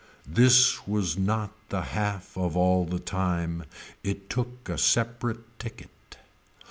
This 0.25 0.87
was 0.87 1.15
not 1.15 1.51
the 1.69 1.83
half 1.83 2.35
of 2.35 2.57
all 2.57 2.85
the 2.85 2.97
time. 2.97 3.65
It 4.03 4.31
took 4.31 4.67
a 4.67 4.79
separate 4.79 5.59
ticket. 5.59 6.17